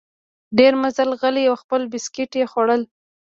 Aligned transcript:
ډېر 0.57 0.73
مزل 0.81 1.09
غلی 1.21 1.43
او 1.49 1.55
خپل 1.63 1.81
بسکیټ 1.91 2.31
یې 2.39 2.45
خوړل. 2.51 2.81